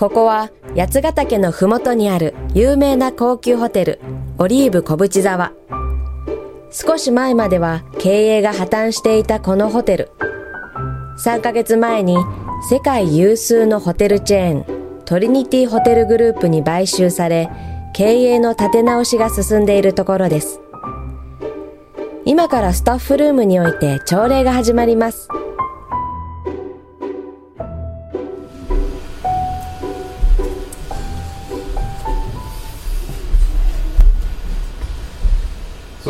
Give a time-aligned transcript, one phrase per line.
[0.00, 4.00] ここは八ヶ岳のふもとにある有名な高級ホテル
[4.38, 5.52] オリーブ小淵沢。
[6.70, 10.10] 少し前までは経営が破綻していたこのホテル。
[11.22, 12.16] 3ヶ月前に
[12.70, 17.50] 世界有数のホテルチェーントリニティホテルグループに買収され
[17.92, 20.62] 経営の立て直しが進んでいるところです。
[22.24, 25.28] 今からスタッフルームにおいて朝礼が始まります。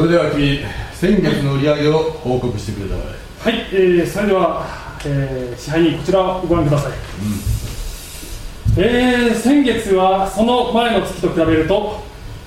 [0.01, 0.61] それでは君
[0.95, 3.51] 先月の売り上げを報告してくれたまえ。
[3.51, 4.67] はい、えー、それでは、
[5.05, 6.93] えー、支配人こちらをご覧ください、
[8.79, 12.01] えー、先月はその前の月と比べると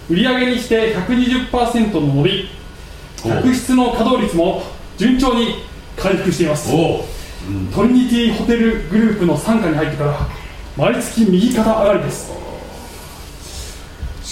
[0.10, 2.50] 売上にして120%の伸び
[3.24, 4.64] 客室の稼働率も
[4.98, 5.58] 順調に
[5.96, 6.74] 回復しています。
[6.74, 7.04] おう。
[7.72, 10.28] トリニティホテルグループの傘下に入ってから
[10.76, 12.43] 毎月右肩上がりです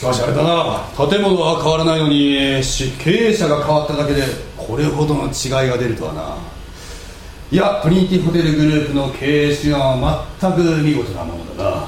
[0.02, 0.80] しかしあれだな。
[0.98, 4.24] 建物は変わらないのにし経営者が変わっただけで
[4.58, 6.38] これほどの違いが出るとはな。
[7.52, 11.88] いやトリニティホテルグループの経営手腕は全く見事なものだな。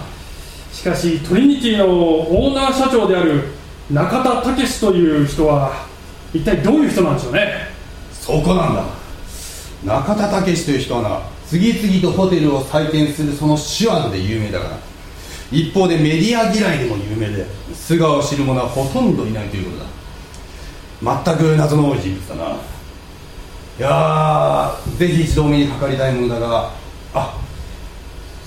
[0.72, 3.46] しかしトリニティのオーナー社長である
[3.90, 5.88] 中田武史という人は
[6.36, 7.68] 一体どういう人なんでしょうね？
[8.12, 8.84] そこなんだ。
[9.84, 14.78] 中田武史という人はな次々とホテルを再建するその手腕で有名だから
[15.54, 21.24] 一方でメディア嫌いでも有名で素顔を知る者はほとんどいないということだ。
[21.26, 22.56] 全く謎の多い人物だな。
[23.80, 26.72] いやーぜひ一度お目にかかりたいものだが
[27.14, 27.38] あ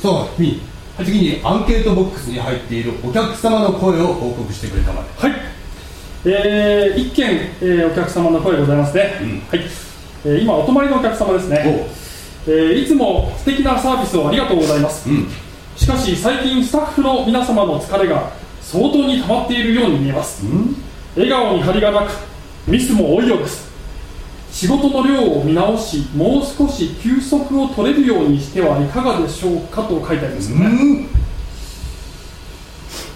[0.01, 0.61] そう君
[1.05, 5.09] 次にアンケートボックスに入っているお客様の声を報告してくれたまで。
[5.19, 5.33] はい、
[6.25, 9.29] えー、一件、えーお客様の声ございますね、うん。
[9.49, 9.61] はい、
[10.25, 11.89] えー今お泊まりのお客様ですね、
[12.47, 15.29] えーいつも素敵なサービスをありがとうございます、うん
[15.77, 18.33] しかし最近スタッフの皆様の疲れが
[18.63, 20.45] 相当に溜まっているように見えます。
[20.47, 20.77] うん？
[21.15, 22.11] 笑顔に張りがなく
[22.67, 23.67] ミスも多いようです。
[24.51, 30.69] 仕事の量を見直しもう少し休息を取れるようにしてはいかがでしょうかと書いてありますよね、う
[31.03, 31.09] ん？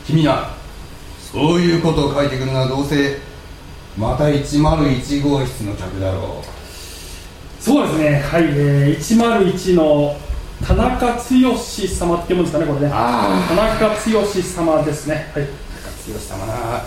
[0.07, 0.51] 君な
[1.33, 3.19] そういうことを書いてくるのはどうせ
[3.97, 6.45] また101号室の客だろ
[7.59, 8.21] そうですね。
[8.21, 10.17] はい、えー、101の
[10.67, 12.91] 田中剛様って読むんですかねこれね。
[12.93, 15.31] あ田中剛様ですね。
[15.35, 15.43] はい。
[15.43, 15.49] う
[16.13, 16.83] 剛様な。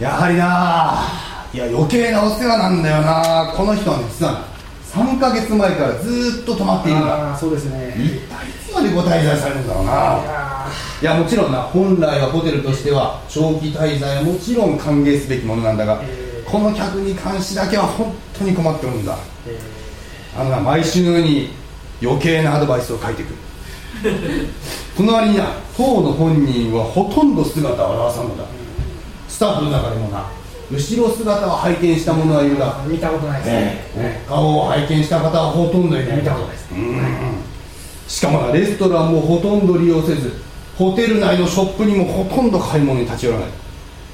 [0.00, 1.34] やはりな。
[1.52, 3.52] いや余計なお世話なんだよな。
[3.56, 4.54] この人はね実はな
[4.94, 7.30] 3ヶ月前からずーっと泊まっているんだ。
[7.30, 7.94] ああそうですね。
[7.96, 10.70] 一体いつまでご滞在されるんだろうな。
[11.00, 11.62] いやもちろんな。
[11.62, 16.50] 本来はホテルとしては長期滞在はもちろん歓迎すべきものなんだが、えー。
[16.50, 19.16] この客に関しだけは本当に困っておるんだ。
[20.36, 21.50] あのな毎週のように
[22.02, 23.34] 余計なアドバイスを書いてくる。
[24.96, 25.46] その割にな
[25.76, 28.44] 当の本人はほとんど姿を現さんのだ。
[29.28, 30.26] スタッフの中でもな
[30.70, 33.62] 後ろ姿を拝見した者はいるが、ー見たことないですね。
[33.96, 36.16] ね顔を拝見した方はほとんどいない。
[36.16, 36.68] 見たことないです。
[36.72, 37.00] うん。
[38.06, 40.32] しかもなレストランもほとんど利用せず
[40.76, 43.48] ホテル内のショップにもほとんど買い物に立ち寄らない。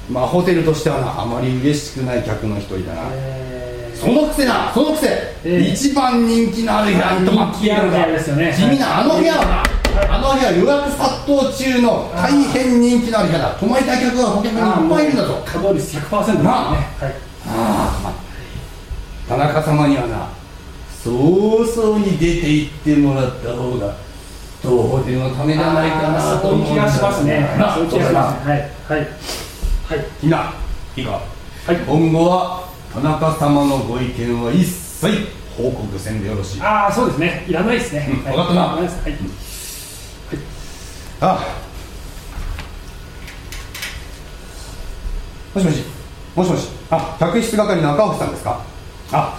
[0.09, 3.55] まあホテルとしてはなあまり嬉しくない客の一人だな、え。
[3.57, 3.60] ー
[4.01, 5.59] そのくせなそのくせ、ええ。
[5.73, 8.51] 一番人気のある部屋に泊まっている人気ある部屋ですよね。
[8.51, 13.55] 地味なあの部屋はな、あの部屋予約殺到中の大変人気のある部屋だ。
[13.59, 15.43] 泊まりたい客が顧客にいっぱいいるんだぞ。
[15.45, 16.47] 稼働率100%ですね。
[16.47, 17.31] はい。
[17.45, 18.13] ああ
[19.29, 20.29] 田中様にはな
[21.03, 23.95] 早々に出て行ってもらった方が
[24.63, 27.41] 当ホテルのためじゃないかなと思うんだがしますね。
[27.57, 28.97] なそういう気がしますねはい。
[28.97, 28.99] はい。
[28.99, 30.53] はいみんな
[30.95, 31.11] いいか。
[31.11, 31.77] はい。
[31.77, 35.07] 今後は田中様のご意見は一切
[35.57, 36.61] 報告せんでよろしい。
[36.61, 37.45] ああそうですね。
[37.47, 38.37] いらないですね、うんはい。
[38.37, 38.61] わかったな。
[38.61, 40.37] いらないですはい。
[41.21, 41.57] あ
[45.53, 45.83] もしもし。
[46.35, 46.67] もしもし。
[46.89, 48.61] あ客室係の赤星さんですか？
[49.13, 49.37] あ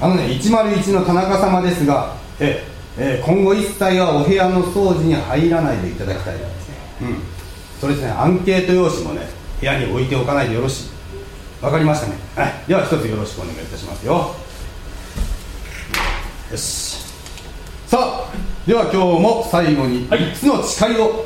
[0.00, 2.64] あのね101の田中様ですがえ
[2.98, 6.42] ええ今後一切はお部屋の掃除に入らないでいただきたいうん。
[7.80, 9.28] それですねアンケート用紙もね
[9.60, 10.91] 部屋に置いておかないでよろしい
[11.62, 12.16] わかりましたね。
[12.34, 12.52] はい。
[12.66, 14.34] では一つよろしくお願いいたしますよ。
[16.50, 17.04] よし。
[17.86, 18.32] さあ
[18.66, 20.20] では今日も最後にはい。
[20.20, 21.24] 3つの誓いを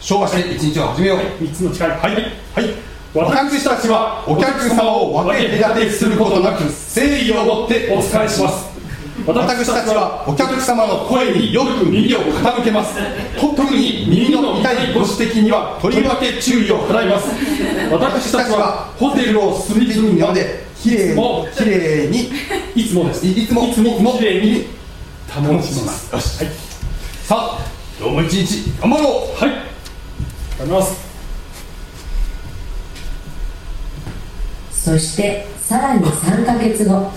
[0.00, 1.18] 昭和して一日を始めよう。
[1.18, 2.74] 3つの力はい、はい、
[3.14, 8.71] 私たちはお客様を分け隔てすることなく誠意を持ってお伝えします
[9.26, 12.94] 私たちはお客様の声によく耳を傾けます。
[13.40, 17.28] 特に耳の痛いご指摘にはとりわけ注意を払います。
[17.90, 22.30] 私たちはホテルを隅々まできれいにきれいに
[22.74, 23.26] いつもです。
[23.26, 24.82] いつもいつもきれいに
[25.32, 26.52] 保ちますよし、はい
[27.22, 27.58] さあ
[27.98, 29.50] 今日も一日頑張ろうはい
[30.60, 31.12] あります
[34.70, 37.10] そしてさらに3ヶ月後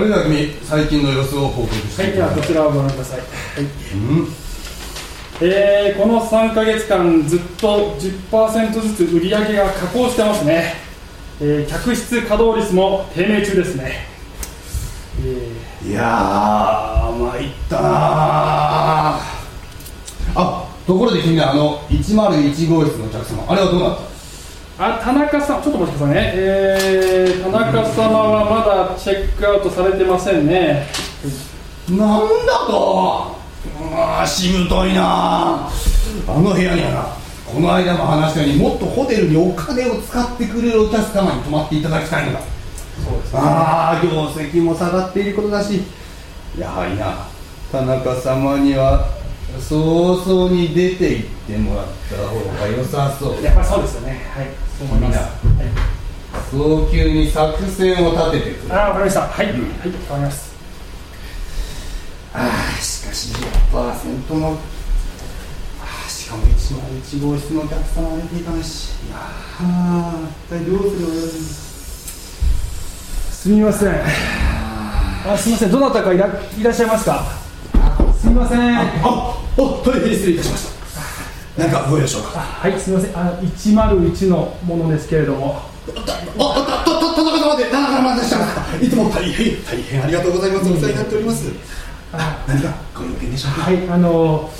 [0.00, 3.20] それでは君最近の様子を報告してはい、ではこちらをご覧ください。
[3.20, 3.28] はい
[3.94, 4.28] うん
[5.42, 10.76] えーこの3ヶ月間、ずっと10%ずつ売り上げが下降してますね。
[11.42, 14.06] えー客室稼働率も低迷中ですね。
[15.22, 15.52] え
[15.86, 19.20] いやー参ったな
[20.34, 24.04] あところで君はあの101号室のお客様あれはどうなった？
[24.04, 24.09] ー
[24.82, 26.32] あ、田中さん、ちょっとお待ちくださいね。
[26.34, 30.86] えー田中様はまだチェックアウトされてませんね。
[31.90, 33.36] なんだと
[33.92, 35.70] ああしぶといなあ
[36.28, 37.06] の部屋にはな
[37.52, 42.40] この間も話したようにもっとホテルにお金を使ってくれるお客様に泊まっていただきたいのだ
[43.04, 45.82] そうですああ業績も下がっていることだし
[46.56, 47.26] やはりな
[47.72, 49.08] 田中様には
[49.58, 54.30] 早々に出て行ってもらった方が良さそうやっぱりそうですよね。
[54.32, 54.46] はい、
[54.84, 55.18] 思います。
[56.52, 59.20] 早急に作戦を立ててくれあー、わかりました。
[59.22, 59.90] はい、はい、わかり
[60.22, 60.50] ます。
[62.32, 62.48] あ
[62.78, 63.32] あしかし
[63.72, 64.56] 10%のあ
[66.06, 70.14] あしかも101号室のお客様は出ていかないしいやあ
[70.48, 71.30] 一体どうすればよいの
[73.32, 73.94] すみません。
[75.26, 75.70] あ、すみません。
[75.72, 76.30] どなたかいらい
[76.62, 77.24] らっしゃいますか？
[78.20, 78.78] すみません。
[78.78, 80.79] あお大変失礼いたしました
[81.60, 82.40] 何かご用でしょうか？
[82.40, 83.18] はい、すみません。
[83.18, 85.60] あの101のものですけれども。
[85.88, 88.44] あ、た、た、た、田中様で、田中様でしたか？
[88.80, 90.72] いつも大変、大変ありがとうございます。
[90.72, 91.52] お世話になっております。
[92.14, 93.62] あ、何かご用件でしょうか？
[93.64, 94.50] はい、あの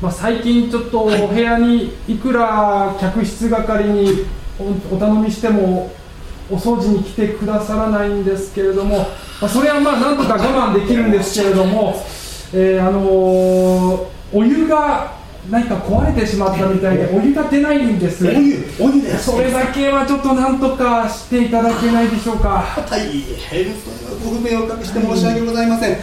[0.00, 4.24] まあ最近ちょっとお部屋にいくら客室係に
[4.58, 5.92] おお頼みしても
[6.50, 9.00] お掃除に来てくださらないんですけれども、
[9.42, 12.02] まあそれはまあなんとか我慢できるんですけれども、
[12.54, 15.14] えーあのお湯が
[15.50, 18.26] 何か壊れてしまったみたいでお湯が出ないんです。
[18.26, 19.30] お湯、お湯です。
[19.30, 22.64] それだけはちょっとなんとかしていただけないでしょうか。
[22.90, 23.66] 大変、
[24.24, 25.96] ご不明をおかけして申し訳ございません。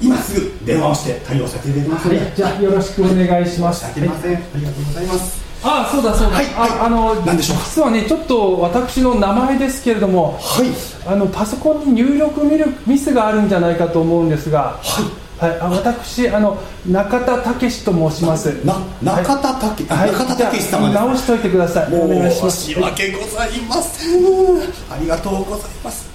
[0.00, 2.18] 今すぐ電話をして対応させていただきますので。
[2.18, 3.86] はい、じゃあよろしくお願いします。
[3.86, 4.36] ありません。
[4.36, 5.46] ありがとうございます。
[5.62, 7.64] あそうだそうだ、はいはいああの何でしょうか？
[7.64, 10.66] 実はねちょっと私の名前ですけれどもはい。
[11.10, 12.44] あのパソコンに入力
[12.86, 15.04] ミスがあるんじゃないかと思うんですが、はい、
[15.38, 24.22] あ私あの中田武と申しますな、中田武、はい中田武さんじゃあ直しといてくださいお願いします申し訳ございません。
[24.90, 26.06] ありがとうございます。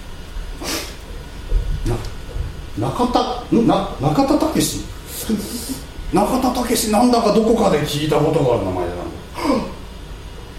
[2.80, 4.82] な、中田、んな、中田武史？
[6.12, 9.02] 中田武史なんだかどこかで聞いたことがある名前だな。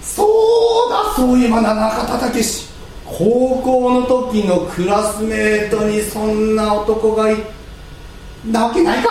[0.03, 2.69] そうだ、そういえばな、中田武史。
[3.05, 7.37] 高校の時のクラスメートにそんな男がい
[8.46, 9.10] なわけないか。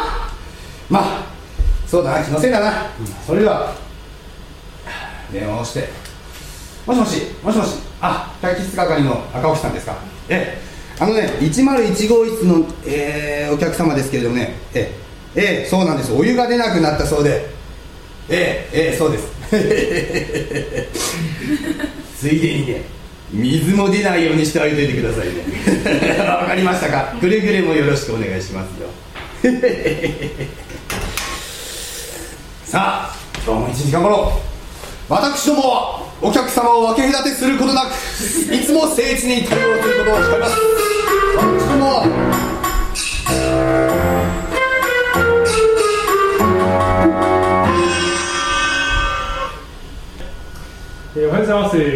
[0.89, 1.25] まあ、
[1.87, 2.67] そうだな、気のせいだな。
[2.99, 3.73] うんそれでは。
[5.31, 5.89] 電話をして。
[6.85, 7.69] もしもしもしもし。
[8.01, 9.95] あ客室係の赤星さんですか。
[10.27, 11.03] ええ。
[11.03, 14.55] あのね101号室の、えーお客様ですけれどもね。
[14.73, 14.91] え
[15.35, 15.41] え。
[15.41, 16.11] ええそうなんです。
[16.13, 17.49] お湯が出なくなったそうで。
[18.29, 19.31] ええええそうです。
[22.19, 22.83] ついでにね
[23.31, 26.19] 水も出ないようにしてあげていてくださいね。
[26.27, 27.15] わかりましたか。
[27.19, 28.87] くれぐれもよろしくお願いしますよ。
[32.63, 34.33] さあ今日も1時間頃
[35.09, 37.89] 私どもはお客様を分け隔てすることなく
[38.53, 40.53] いつも誠実に対応することを控えます。
[41.37, 42.03] 私どもは
[51.15, 51.85] えーおはようございます、はい。
[51.87, 51.89] え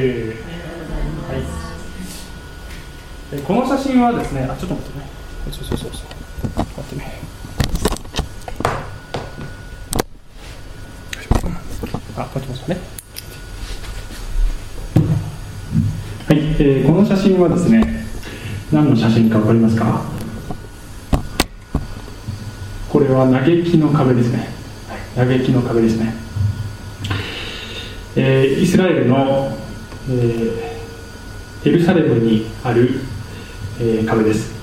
[3.35, 5.05] ーこの写真はですねあちょっと待ってね。
[5.51, 6.01] そうそうそうそう
[6.57, 7.19] 待ってね
[12.17, 12.77] あ待ってますね。
[16.27, 18.05] はい、えーこの写真はですね
[18.71, 20.01] 何の写真か分かりますか？
[22.89, 24.47] これは嘆きの壁ですね、
[25.15, 26.13] はい、嘆きの壁ですね。
[28.15, 29.57] えーイスラエルの、
[30.09, 33.01] えーエルサレムにある、
[33.79, 34.53] えー壁です。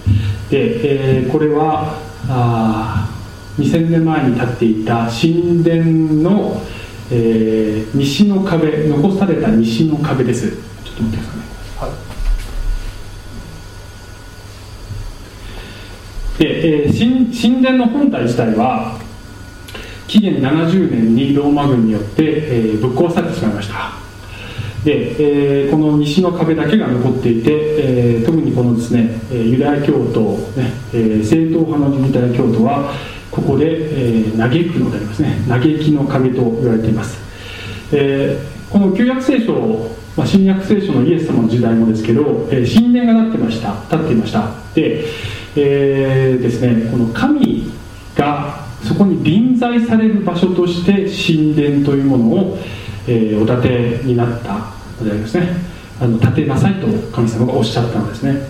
[0.50, 3.10] で、えーこれはあ
[3.58, 6.62] 2000年前に建っていた神殿の、
[7.12, 10.50] えー西の壁残された西の壁です。
[10.50, 11.40] ちょっと待ってください。
[11.40, 11.44] ね、
[11.78, 11.88] は
[16.38, 16.42] い。
[16.42, 18.98] で、えー神神殿の本体自体は
[20.08, 24.02] 紀元70年にローマ軍によって、えーぶっ壊されてしまいました。
[24.84, 32.92] で、えー、この西の壁だけが残っていて、えー、特にこのですねユダヤ教徒、ねえー、正統派のユダヤ教徒は
[33.32, 35.44] ここで、えー、嘆くのでありますね。
[35.48, 37.18] 嘆きの壁と言われています、
[37.92, 39.52] えー、この旧約聖書、
[40.16, 43.74] まあ、新約聖書のイエス様の時代もですけど、えー、神殿が立ってました。
[43.90, 44.50] 立っていました。
[44.74, 45.04] で、
[45.56, 47.72] えー、ですねこの神
[48.14, 52.58] がそこに臨在される場所として神殿というものを、
[53.06, 54.54] えー、お建てになった
[55.00, 55.48] のでありますね。
[56.00, 58.40] あの建てなさいと神様がおっしゃったんですね。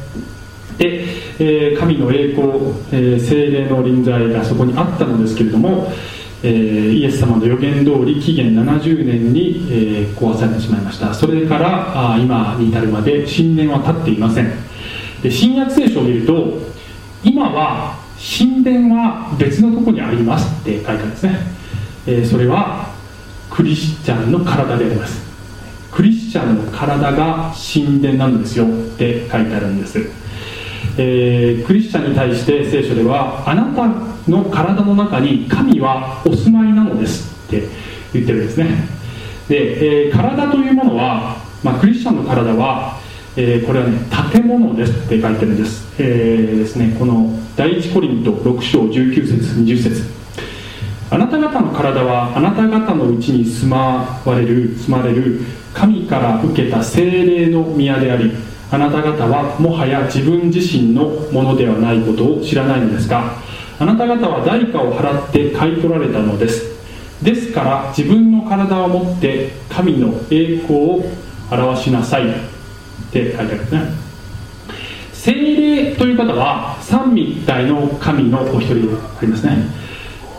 [0.79, 1.05] で、
[1.39, 2.49] えー、神の栄光、
[2.93, 5.93] えー、精霊の臨在がそこにあったのですけれども、
[6.43, 11.15] えー、イエス様の予言通り紀元70年に、えー、壊されてしまいました。
[11.15, 14.51] それからあ今に至るまで神殿は立っていません。
[15.23, 16.59] で新約聖書を見ると
[17.23, 21.39] 今は神殿は別のとこにありますって書いてあるんですね、
[22.07, 22.91] えー、それは
[23.51, 25.23] クリスチャンの体であります。
[25.93, 30.22] クリスチャンの体が神殿なんですよって書いてあるんです。
[30.99, 33.89] えー、クリスチャンに対して聖書ではあなた
[34.31, 37.63] の体の中に神はお住まいなのですって
[38.13, 38.89] 言ってるんですね。
[39.49, 42.99] で、えー、体というものは、まあ、クリスチャンの体は、
[43.37, 43.99] えー、これはね
[44.33, 50.23] 建物ですって書いてるんです,、えー、ですね、この第一コリント6章19節20節。
[51.11, 55.41] あなた方の体はあなた方のうちに住まわれる住まれる
[55.75, 58.33] 神から受けた精霊の宮であり
[58.73, 63.37] あなた方はもはや自分自身のものではないことを知らないのですが
[63.79, 66.73] あなた方は代価を払って買い取られたのです。
[67.23, 71.05] ですから自分の体を持って神の栄光を
[71.51, 72.29] 表しなさい。
[72.29, 72.35] っ
[73.13, 73.83] て書いてあるんですね。
[75.13, 79.83] 精霊という方は三位一体の神のお一人でありますね。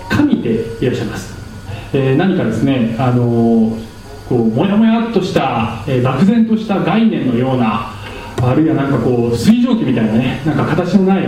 [0.10, 1.34] 神でいらっしゃいます、
[1.94, 3.86] えー、何かですねあのー、
[4.28, 7.93] こうもやもやっとした、えー、漠然とした概念のような
[8.50, 11.24] あるいはなんかこう水蒸気みたいなねなんか形のない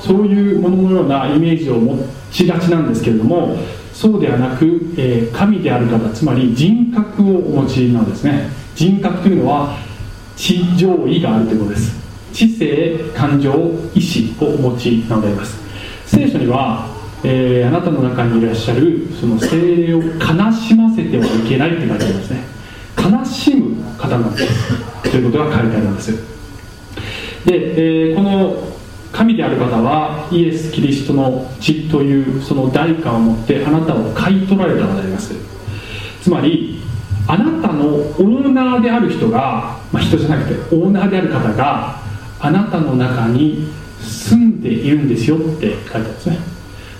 [0.00, 1.98] そういうもののようなイメージを持
[2.30, 3.56] ちがちなんですけれども
[3.92, 4.64] そうではなく、
[4.96, 8.48] えー、神である方つまり人格をお持ちなんですね。
[8.76, 9.76] 人格というのは
[10.36, 11.98] 地上位があるということです。
[12.32, 13.52] 知性感情
[13.94, 15.58] 意志をお持ちなのであります。
[16.06, 16.86] 聖書には、
[17.24, 22.44] えー、あなたの中にいらっしゃるその精霊を悲しませてはいけないって書いてありますね。
[22.96, 25.10] 悲しむ方なんです。
[25.10, 26.37] ということが書いてあるんです。
[27.44, 28.68] で、えー、この
[29.12, 35.34] 神である方はイエス・キリストの血というその代価を持ってあなたを買い取られたのであります。
[36.22, 36.82] つまり
[37.26, 42.00] あなたのオーナーである人が、まあ、人じゃなくてオーナーである方が
[42.40, 43.68] あなたの中に
[44.00, 46.38] 住んでいるんですよって書いてあるんですね。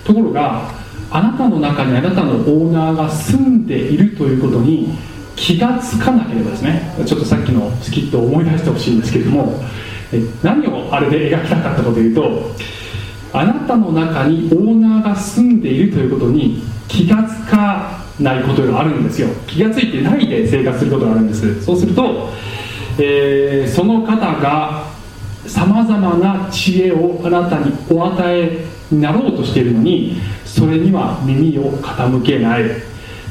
[0.04, 0.70] ところが
[1.10, 4.96] あなたの中にあなたのオーナーが住んでいるということに
[5.36, 9.62] 気がつかなければですねちょっとさっきのスキットを思い出してほしいんですけれども
[10.42, 12.50] 何をあれで描きたかったかというと
[13.32, 19.28] あなたの中にオーナーが住んでいるということに気がつかないことがあるんですよ。
[19.46, 21.62] 気がついてないで生活することがあるんです。
[21.62, 22.30] そうすると、
[22.98, 24.86] えー、その方が
[25.46, 32.76] さまざまな知恵をあなたにお与えになろうとしているのにそれには耳を傾けない、え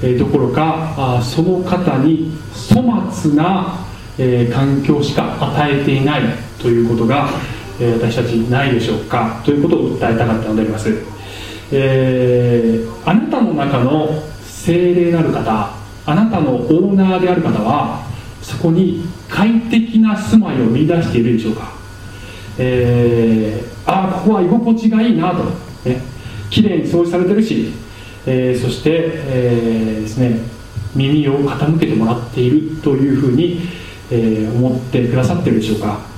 [0.03, 2.31] ー、どころかあその方に
[2.71, 3.85] 粗末な、
[4.17, 6.46] えー、環境しか与えていない。
[6.59, 7.29] ということが、
[7.79, 10.89] え、私たちにないでしょうかということを訴えたかったのであります、
[11.71, 15.69] えー、あなたの中の精霊なる方
[16.05, 18.05] あなたのオーナーである方は
[18.41, 21.73] そこに快適な住まいを見出しているでしょうか、
[22.57, 25.43] えー、ああここは居心地がいいなと、
[25.87, 26.01] ね、
[26.49, 27.73] 綺麗に掃除されてるし、
[28.25, 30.39] えー、そして、えー、ですね
[30.95, 33.59] 耳を傾けてもらっているというふうに、
[34.09, 36.16] え、思ってくださってるでしょうか。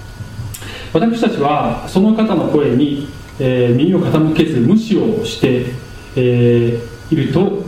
[0.91, 3.08] 私たちはその方の声に、
[3.39, 5.67] えー、耳を傾けず無視をして、
[6.15, 7.63] えー、いると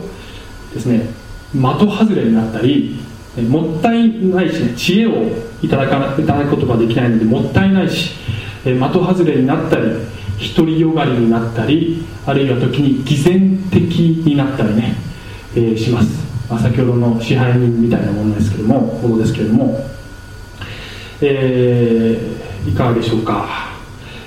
[0.74, 1.06] ですね
[1.54, 2.98] 的外れになったり
[3.48, 5.12] もったいないし、ね、知恵を
[5.62, 8.12] いただかいただくことができないのでもったいないし、
[8.64, 9.84] えー、的外れになったり
[10.56, 14.96] 独りよがりになったりあるいは時に偽善的になったりね、
[15.54, 16.08] えー、します、
[16.50, 19.78] まあ、先ほどの支配人みたいなものですけどもものですけれども、
[21.20, 23.72] えーいかがでしょうか、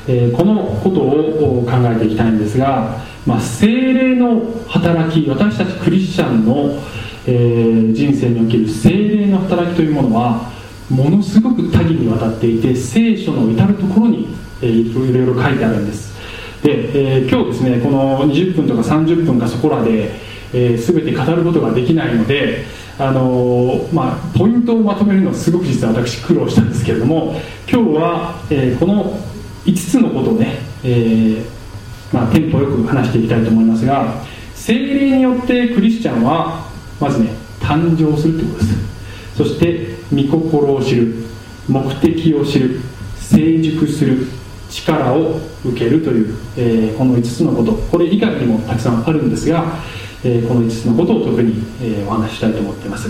[0.08, 6.80] えー、このことを考えていきたいんですが、まあ、精霊の働き私たちクリスチャンの、
[7.26, 10.52] えー、人生における精霊の働きというものは
[10.90, 14.28] ものすごく多岐にわたっていて聖書の至るところに、
[14.62, 16.16] えー、いろいろ書いてあるんです。
[16.62, 20.12] で、えー、今日ですねこの20分とか30分かそこらで、
[20.54, 22.66] えー、全て語ることができないので
[22.98, 27.36] あのまあ、ポイントをまとめるのはすごく実は私苦労したんですけれども
[27.70, 29.20] 今日は、えー、この
[29.66, 31.46] 5つのことをね、えー
[32.14, 34.24] まあ、テンポよく話していきたいと思いますが
[34.54, 36.70] 精霊によってクリスチャンは
[37.02, 39.38] まずね誕生するということです。
[39.38, 41.26] そして御心を知る
[41.68, 42.80] 目的を知る
[43.18, 44.28] 成熟する
[44.70, 47.74] 力を受けるという、えー、この5つのこと。
[47.74, 49.66] これ以外にもたくさんあるんですが
[50.26, 53.10] えこの5つのことを特に、えお話ししたいと思っています。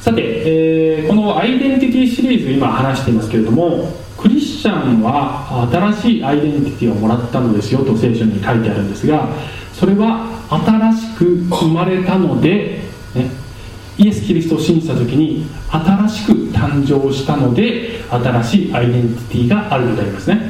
[0.00, 9.28] さて、えこのアイデンティティシリーズ今話していますけれどもクリスチャンは新しいアイデンティティをもらったのですよと聖書に書いてあるんですが
[9.72, 12.80] それは新しく生まれたので、
[13.14, 13.30] ね、
[13.98, 20.40] イエス・キリストを信じた時に新しく誕生したので新しいアイデンティティがあるのでありますね、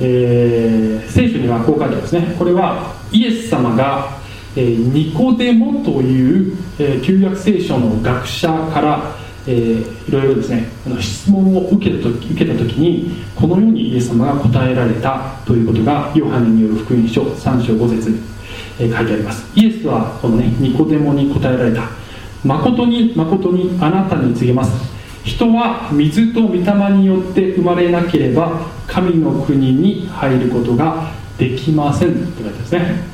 [0.00, 2.34] えー、聖書にはこう書いてますね。
[2.38, 4.23] これはイエス様が、
[4.62, 18.20] ニコデモという、え、旧約聖書の学者から、えー、いろいろですねあの質問を受けた時受けた時にこのようにイエス様が答えられたということがヨハネによる福音書3章5節に、
[18.78, 19.50] え、書いてあります。
[19.58, 21.88] イエスはこのねニコデモに答えられた。
[22.44, 24.94] 誠に誠にあなたに告げます。
[25.24, 26.60] 人は水と御霊
[26.92, 33.13] によって生まれなければ神の国に入ることができませんって書いてますね。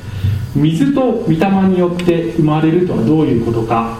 [0.55, 1.37] 水と御霊
[1.69, 3.99] によって生まれるとはどういうことか、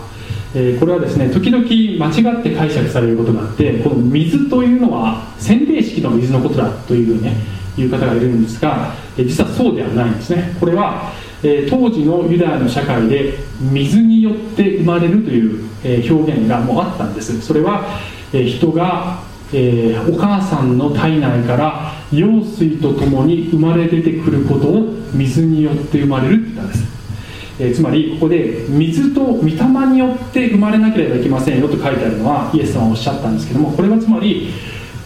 [0.54, 10.56] えー、これはですね時々間違って解釈されることがあってこの水というのは洗礼式の水のことだというふうにね言う方がいるんですが、え、実はそうではないんですね。
[10.60, 17.42] これは、えー、当時のユダヤの社会で水によって生まれるという、え表現がもうあったんです。
[17.42, 17.86] それは、
[18.34, 24.82] え人がえー、お母さんの体内から羊水とともに生まれ出てくることを
[25.14, 26.84] 水によって生まれるって言ったんです、
[27.60, 29.54] えー、つまりここで水と御霊
[29.88, 34.54] によって生まれなければいけませんよと書いてあるのはイエス様はおっしゃったんですけどもこれはつまり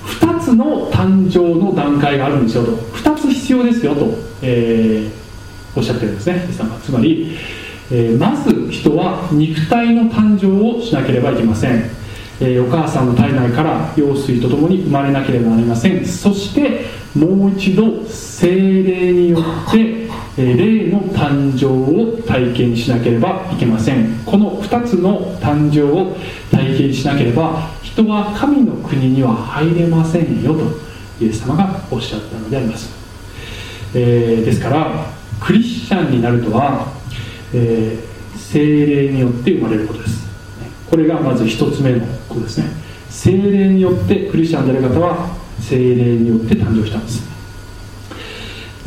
[0.05, 2.71] 2つの誕生の段階があるんですよと。
[2.71, 4.05] 2つ必要ですよと、
[4.43, 7.35] えー、おっしゃってるんですねイエス様つまり、
[7.91, 12.04] えまず人は肉体の誕生をしなければいけません。
[12.39, 16.05] えお母さんの体内から羊水とともに生まれなければなりません。
[16.05, 20.05] そしてもう一度精霊によって、
[20.37, 24.19] え霊の誕生を体験しなければいけません。
[24.25, 26.17] この2つの誕生を
[26.51, 30.63] 体験しなければ人は神の国には入れませんよと
[31.21, 32.93] イエス様がおっしゃったのであります、
[33.93, 35.05] えー、ですから
[35.39, 36.87] クリスチャンになるとは、
[37.53, 40.25] えー、精霊によって生まれることです。
[40.89, 42.67] これがまず一つ目のことですね。
[43.09, 47.23] 精霊によってクリスチャンである方は精霊によって誕生したんです。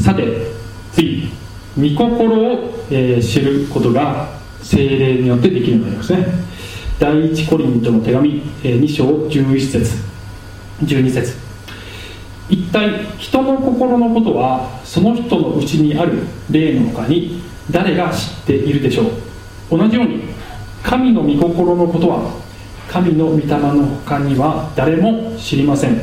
[0.01, 0.23] さて
[0.93, 1.29] 次。
[1.79, 4.29] 御心を、え、知ることが
[4.63, 6.27] 精霊によってできるようになりますね。
[6.99, 9.97] 第一コリントの手紙、え、2章11節。
[10.83, 11.37] 12節。
[12.49, 19.79] 一体人の心のことはその人のうちにある霊の他に誰が知っているでしょう。
[19.79, 20.23] 同じように
[20.83, 22.48] 神の御心のことは
[22.89, 26.01] 神の御霊の他には誰も知りません。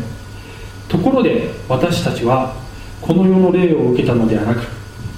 [0.88, 2.56] ところで私たちは
[3.02, 4.62] この世の霊を受けたのではなく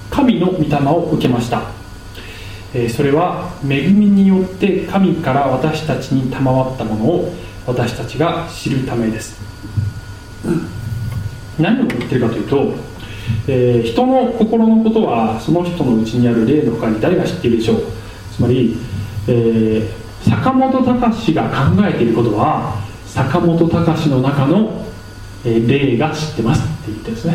[0.09, 1.63] 神の御霊を受けました。
[2.89, 7.33] それは恵みによって神から私たちに賜ったものを
[7.65, 9.39] 私たちが知るためです。
[11.59, 12.73] 何を言ってるかというと、
[13.47, 17.83] えー、人の心のことはその人のうちにある霊の他に誰が知っているでしょう。
[18.33, 18.77] つまり
[19.29, 24.85] えー、坂本隆が考えていることは坂本隆の中の、
[25.45, 27.33] え、霊が知ってますって言ってですね。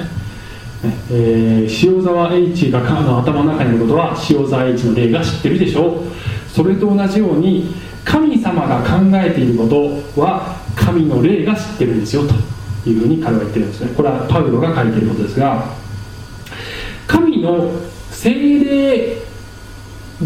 [0.82, 5.94] ねえー、塩沢 H がの頭の中にあることは塩沢 H の霊が知ってるでしょう。
[6.48, 7.74] それと同じように
[8.04, 12.34] 神様が考えていることは神の霊が知ってるんですよと
[12.88, 13.92] いうふうに彼は言ってるんですね。
[13.96, 15.64] これはパウロが書いていることですが
[17.06, 17.70] 神の
[18.10, 19.21] 精霊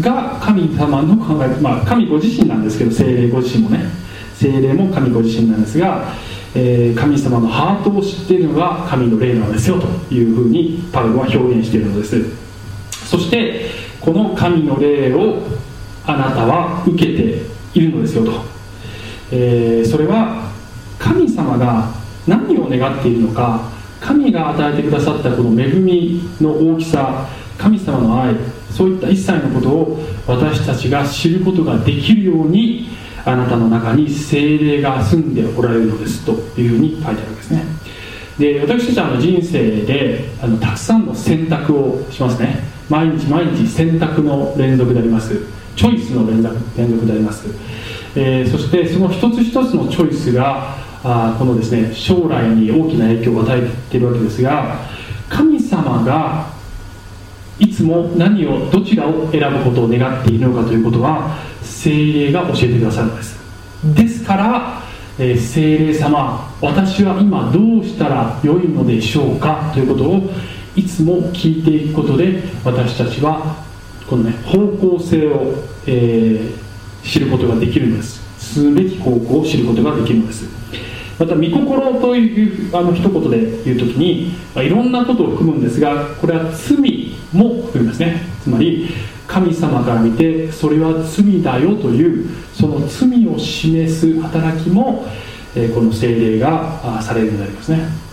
[0.01, 4.07] が神様の考え、まあ、神ご自身なんですけど精霊ご自身もね。
[4.35, 6.13] 精霊も神ご自身なんですが、
[6.53, 12.47] えー、神様のハートを知っているのが神の霊なんですよというふうにパウロは表現しているのです。
[13.07, 15.41] そしてこの神の霊を
[16.05, 17.41] あなたは受けて
[17.73, 18.31] いるのですよと、
[19.31, 20.51] えー、それは
[20.99, 21.91] 神様が
[22.27, 28.35] 何を願っているのか神が与えてくださったこの恵みの大きさ神様の愛
[28.77, 32.89] そういった一切のことを私たちが知ることができるように
[33.25, 37.63] あなたの中に精霊が住んでおられるのですというふうに書いてあるわけですね。
[38.37, 42.59] で私たちはの人生であのたくさんの選択をしますね。
[42.87, 45.57] 毎日毎日選択の連続であります。
[45.75, 47.47] チョイスの連続連続であります、
[48.15, 54.79] えー、そしてその一つ一つのチョイスがあこのですね将来に大きな影響を与えているわけですが
[55.29, 56.56] 神様が
[57.59, 63.37] いつも何をどちらを選ぶことを願っているのかということは精霊が教えてくださるのです。
[63.95, 64.81] ですから、
[65.19, 70.29] えー、精霊様私は今どうしたらよいのでしょうかということを
[70.75, 73.63] いつも聞いていくことで私たちは
[74.07, 75.53] このね方向性を、
[75.87, 78.25] えー、知ることができるんです。
[78.39, 80.45] 進むべき方向を知ることができるのです。
[81.19, 86.77] また「御心」というあの一言で言う時に、まあ、いろんなことを含むんですがこれは罪
[87.33, 88.21] も含みますね。
[88.43, 88.89] つまり
[89.27, 95.05] 神様から見てそれは罪だよというその罪を示す働きも、
[95.55, 98.07] え、この聖霊がされるのでありますね。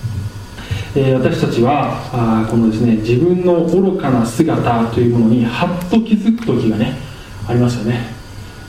[0.96, 6.96] え私たちはあこのですね自分の愚かな姿というものにはっと気づく時がね
[7.48, 8.14] ありますよね、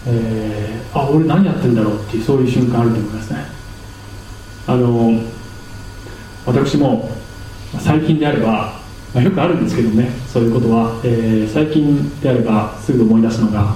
[0.07, 3.45] えー、あ俺何やってんだろうっていうそういう瞬間あると思いますね。
[4.67, 5.21] あの
[6.45, 7.09] 私も
[7.79, 8.79] 最近であれば、
[9.15, 13.73] まあ、よくあるんですけどねそういうことは、えー、最近であればすぐ思い出すのが、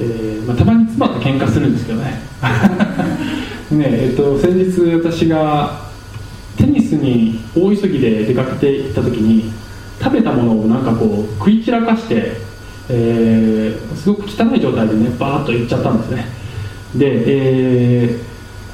[0.00, 2.20] えーまあ、たまに妻と喧嘩するんですけどね。
[3.70, 5.82] ねえっと先日私が
[6.56, 9.52] テニスに大急ぎで出かけていった時に
[10.02, 12.32] 食べたものをなんかこう食い散らかして、
[12.88, 16.26] えー、すごく汚い状態でねバーッといっちゃったんですね。
[16.96, 18.18] で、え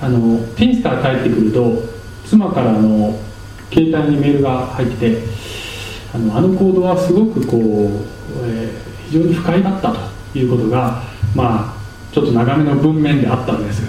[0.01, 1.83] ー、あのテニスから帰ってくると
[2.25, 3.19] 妻からの
[3.75, 5.19] 携帯にメールが入って
[6.15, 7.61] あのあの行動はすごくこう、
[8.45, 11.03] えー、非常に不快だったということが
[11.35, 13.83] まあちょっと長めの文面であったんです。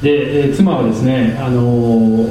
[0.00, 2.28] で、えー、妻はですね,、あの、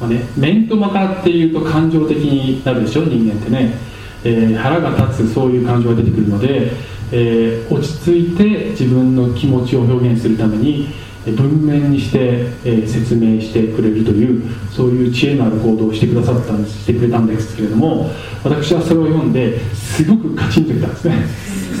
[0.00, 3.74] まあね、面とまかっていうと感情的になるでしょ人間ってね、
[4.22, 6.72] えー、腹が立つそういう感情が出てくるので、
[7.10, 10.88] えー、落ち着いて自分の気持ちを表現するために
[11.26, 12.18] 文面にして、
[12.64, 18.10] えー、説明してくれるというそういう知恵のある行動をしてくださったんですしてくれたんですけれども
[18.42, 21.14] 私はそれを読んですごくカチンときたんですね。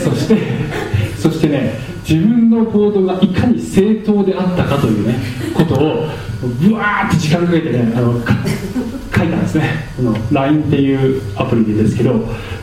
[0.00, 0.36] そして
[1.18, 5.18] そしてね自分の行動がいかに正当であったかというね
[5.54, 6.08] ことを
[6.60, 8.20] ぶわーって時間かけてねあの
[9.14, 9.64] 書いたんですね。
[9.96, 12.12] この LINE っていうアプリですけど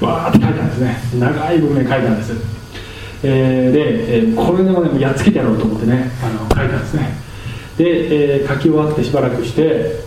[0.02, 0.98] わーって書いたんですね。
[1.20, 2.57] 長い文面書いたんです、
[3.24, 6.12] えー、で、えー、これでもねやっつけてやろうと思ってね。
[6.24, 7.16] あの書いたんですね。
[7.78, 10.02] で、えー、書き終わってしばらくして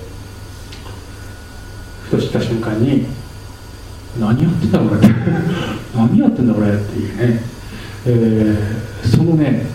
[2.05, 3.07] ふとした瞬間に
[4.19, 5.01] 何やってんだこれ。
[5.95, 7.43] 何やってんだこれっていうね、
[8.07, 9.67] えーそのね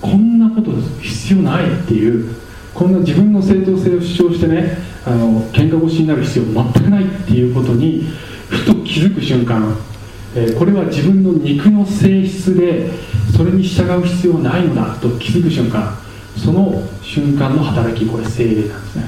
[0.00, 2.34] こんなこと必要ないっていう
[2.74, 8.04] こんな自分の正当性を主張してねあの喧嘩腰になる必要全くないっていうことに
[8.48, 9.76] ふと気づく瞬間、
[10.36, 12.90] え、これは自分の肉の性質で
[13.34, 15.96] それに従う必要ないのだと気づく瞬間。
[16.36, 19.04] その瞬間の働きこれ精霊なんですね。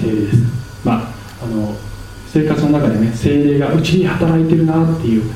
[0.00, 0.38] 精霊です。
[0.82, 1.12] まあ
[1.44, 1.76] あの
[2.26, 5.30] 生活の中でね精霊がうちに働いてるなっていう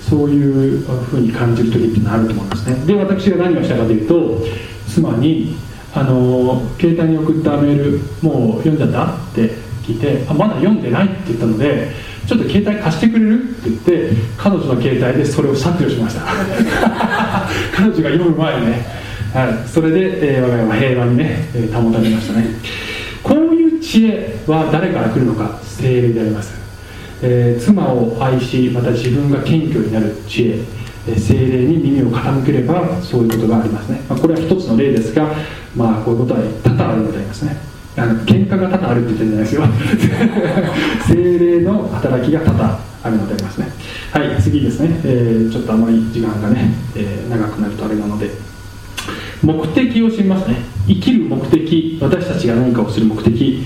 [0.00, 2.76] そういうふうに感じる時っていうのはあると思いますね。
[2.84, 4.44] で私が何をしたかというと
[4.86, 5.56] 妻に
[5.94, 9.50] あの携帯に送ったメールもう読んじゃったって
[9.82, 11.90] 聞いてあまだ読んでないって言ったので
[12.26, 13.42] ちょっと携帯貸してくれる？
[13.42, 16.22] って言って彼女の携帯でそれを削除しました。
[17.74, 18.86] 彼女が読む前にね、
[19.34, 22.46] はい、それで、えー、我が家は平和にね、えー、保たれましたね。
[23.22, 25.58] こういう知恵は誰から来るのか？
[25.62, 26.52] 精霊であります。
[27.22, 30.58] えー、妻を愛しまた自分が謙虚になる知恵、
[31.08, 35.28] えー、精霊に耳を傾ければそういうことがありますね、まあ、これは一つの例ですが、
[35.76, 37.71] まあ、こういうことは多々あるのでありますね。
[37.96, 41.18] あの喧嘩が多々あるって言ってるんじゃないですよ。
[41.38, 43.68] 精霊の働きが多々あるのでありますね。
[44.12, 48.30] はい次ですね、えー、ちょっとあまり時間がね、えー、長くなるとあれなので。
[49.42, 50.56] 目的を知りますね。
[50.86, 51.98] 生きる目的。
[52.00, 53.64] 私たちが何かをする目的、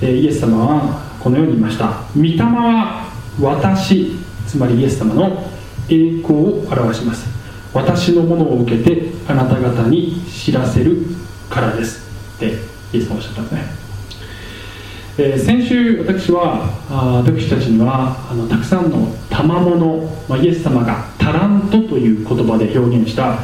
[0.00, 2.02] えー、イエス様はこのように言いました。
[2.16, 3.08] 御霊は
[3.40, 4.16] 私。
[4.48, 5.48] つまりイエス様の
[5.88, 7.26] 栄光を表します。
[7.72, 11.06] 私のものを受けてあなた方に知らせる
[11.48, 12.02] からです。
[12.36, 13.62] ってイエス様おっしゃったんですね、
[15.18, 23.38] えー、先週私はあ私たちにはあのたくさんの賜物、まあ、イエス様がタラントという言葉で表現した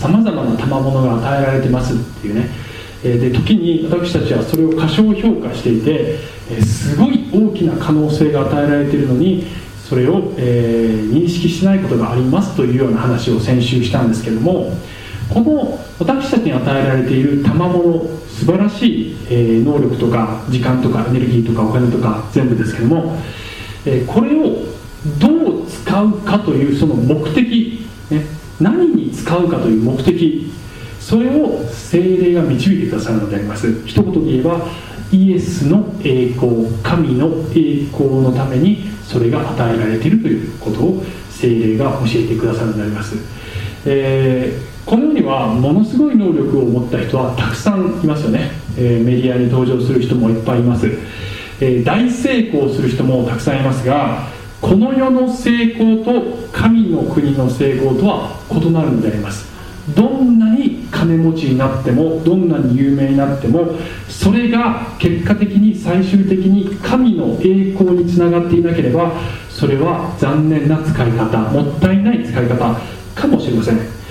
[0.00, 2.72] さまざまな賜物が与えられてますっていうね。
[3.02, 6.18] で時に私たちはそれを過小評価していて
[6.62, 9.44] すごい大きな可能性が与えられているのに
[9.88, 14.72] それを、えー、認識しないことがありますというような話を先週したんですけども
[15.32, 23.16] この私たちに与えられている賜物素晴らしい、えー、能力とか時間とかエネルギーとかお金とか全部ですけども、
[23.86, 24.72] えー、これを
[25.18, 28.26] どう使うかというその目的、ね、
[28.60, 30.52] 何に使うかという目的
[31.00, 33.84] それを精霊が導いてくださるのであります。
[33.86, 34.68] 一言で言えば
[35.10, 43.16] イエスの栄光神の栄光のためにそれが与えられているということを精霊が教えてくださるのであります、
[43.84, 50.86] えー、この世にはものすごい能力を持った人はたくさんいますよね、えー、メディアに登場する人もいっぱいいます、
[51.60, 54.26] えー、大成功する人もたくさんいますが
[54.60, 59.50] この世の成功と神の国の成功とは異なるのであります。
[59.96, 63.66] どんなに金持ちになってもどんなに有名になっても
[64.08, 69.12] それが結果的に最終的に神の栄光につながっていなければ
[69.50, 72.80] それは残念な使い方もったいない使い方
[73.16, 74.01] かもしれません。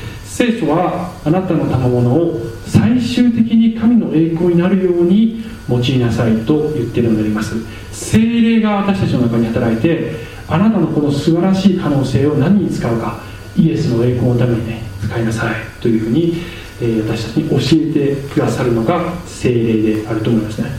[0.41, 7.54] 聖書はあなたの賜物を最終的に神の栄光になるように用いなさいと言っているのであります。
[7.91, 10.15] 精霊が私たちの中に働いて
[10.47, 13.19] あなたのこの素晴らしい可能性を何に使うか
[13.56, 16.38] イエスの栄光のためにね使いなさいというふうに、
[16.82, 17.58] えー、私たちに教
[17.99, 20.69] えてくださるのが精霊であると思いますね。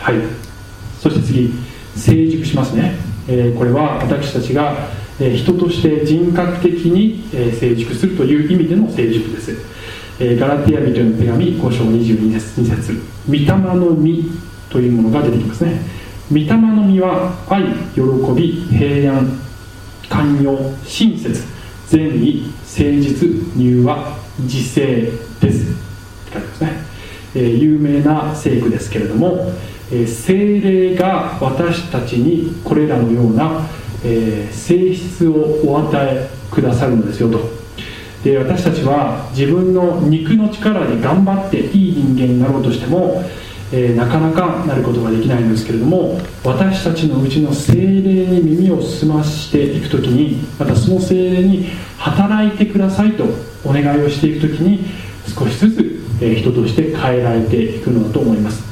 [0.00, 0.16] はい。
[0.98, 1.54] そして次
[1.94, 2.96] 成熟しますね、
[3.28, 7.24] えー、これは私たちが、人として人格的に、
[7.58, 9.56] 成熟するという意味での成熟です、
[10.38, 13.00] ガラティア人への手紙5章22節 ,2 節。
[13.26, 14.24] 御霊の実
[14.70, 15.80] というものが出てきますね。
[16.30, 18.00] 御霊の実は愛喜
[18.34, 19.40] び平安
[20.08, 21.58] 寛容親切。
[21.88, 25.72] 善意誠実柔和自制です。
[25.72, 25.74] っ
[26.26, 26.72] て書いてますね、
[27.34, 29.52] え、有名な聖句ですけれども、
[29.90, 33.66] えー、精霊が私たちにこれらのような、
[34.04, 37.40] えー、性質をお与えくださるのですよと。
[38.24, 43.22] で私たちは自分の肉の力で頑張っていい人間になろうとしても
[43.70, 51.66] えー、なかなかなることができないんですけれども私たちのうちの精霊に耳を澄ましていく時にまたその精霊に
[51.98, 53.24] 働いてくださいと
[53.64, 54.86] お願いをしていく時に
[55.26, 58.67] 少しずつ、え、人として変えられていくのだと思います。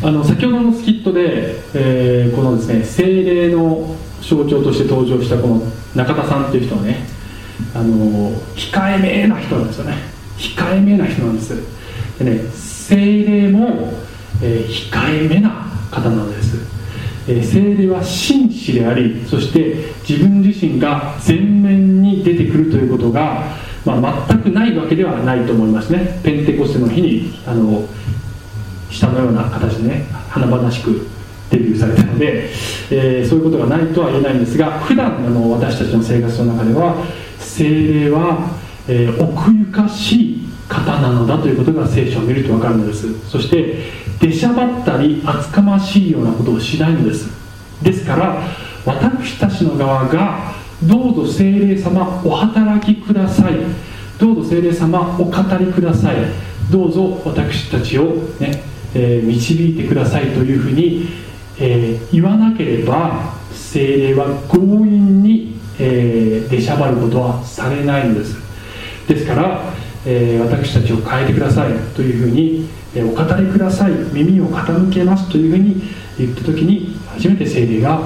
[0.00, 5.62] あの先ほどのスキットで、えー、このですね精霊の象徴として登場したこの
[5.96, 7.04] 中田さんっていう人はね
[7.74, 9.96] あの控えめな人なんですよね。
[10.36, 11.54] 控えめな人なんです。
[12.18, 13.92] でね精霊も、
[14.40, 16.56] えー、控えめな方なのです、
[17.26, 26.20] えー、精霊は紳士でありそして自分自身が前面に出てくるということが、まあ、全くないわけではないと思いますね。
[26.22, 27.84] ペンテコステの日にあの
[28.90, 31.06] 下のような形でね華々しく
[31.50, 32.50] デビューされたので、
[32.90, 36.96] えー、そういうことがないとは言えないんですが普段あの私たちの生活の中では
[37.38, 38.50] 精霊は、
[38.86, 43.28] えー、奥ゆかしい方なのだということが聖書を見ると分かるのです。
[43.28, 43.76] そして
[44.20, 47.30] 出しゃばったり厚かましいようなことをしないのです。
[47.82, 48.42] ですから
[48.84, 53.54] 私たちの側がどうぞ聖霊様お働きください。
[54.18, 56.16] どうぞ聖霊様お語りください。
[56.70, 58.04] どうぞ私たちを
[58.38, 58.62] ね、
[58.94, 61.08] えー、導いてくださいというふうに、
[61.58, 68.36] えー、言わなければ聖霊は強引に、えー、出しゃばることはされないのです。
[69.06, 73.92] ですからえー、私たちを変えてくださいというふうに、え、お語りください。
[74.12, 75.82] 耳を傾けますというふうに
[76.16, 78.00] 言った時に初めて聖霊が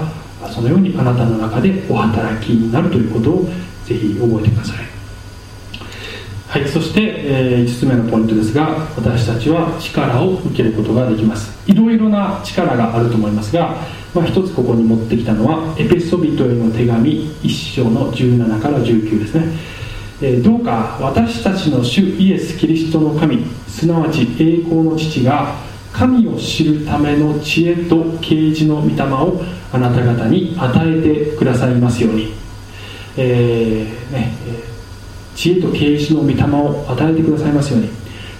[0.50, 3.44] そのようにあなたの中でお働きになるということを
[3.84, 4.91] ぜひ覚えてください。
[6.52, 11.50] はいそして、えー、5つ目のポイントですが私たちは力を受けることができます。
[11.66, 13.74] いろいろな力があると思いますが、
[14.12, 19.46] まあ、一つここに持ってきたのはエペソビトへの手紙1章の17から19ですね。
[20.20, 25.54] えどうか私たちの主イエス・キリストの神すなわち栄光の父が
[25.90, 29.40] 神を知るための知恵と啓示の御霊を
[29.72, 32.34] あなた方に与えてくださいますように、
[33.16, 34.71] えー、ね、
[35.42, 37.88] 知恵と啓示の御霊を与えてくださいますように。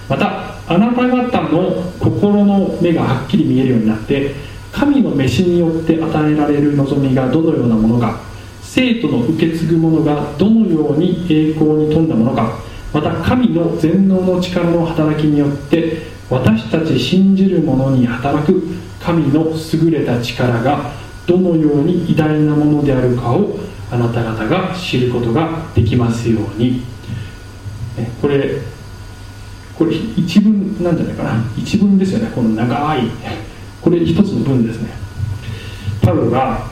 [0.09, 4.33] またあなた方の心の目がはっきり見えるようになって
[4.71, 8.21] 神の召しによって与えられる望みがどのようなものか
[8.63, 12.57] 生徒の受け継ぐものがどのように栄光に富んだものか
[12.93, 18.63] また神の全能の力の働きによって私たち信じる者に働く
[19.01, 20.93] 神の優れた力が
[21.27, 23.59] どのように偉大なものであるかを
[23.91, 26.92] あなた方が知ることができますように。
[28.21, 28.59] これ
[29.77, 31.45] これ一文なんじゃないかな？
[31.57, 33.11] 一文ですよねこの長い。
[33.81, 34.91] これ一つの文ですね。
[36.03, 36.67] パウロが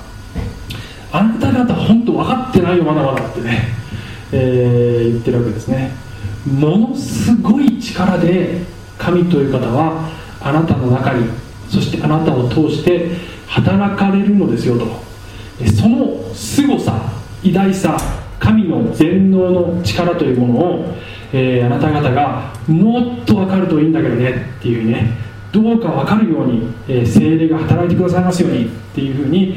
[1.12, 3.68] あなた方本当分かってないよまだまだってね、
[4.32, 5.92] えー、言ってるわけですね。
[6.46, 8.62] ものすごい力で
[8.96, 10.08] 神という方は
[10.40, 11.28] あなたの中に
[11.68, 13.10] そしてあなたを通して
[13.46, 14.86] 働かれるのですよと。
[15.66, 17.96] その凄さ偉大さ
[18.38, 20.94] 神の全能の力というものを、
[21.32, 25.16] えー、あなた方がもっと分かるといいんだけどねっていうふうにね
[25.52, 29.56] どうか分かるように、えー、精霊が働いてくださいますようにっていうふうに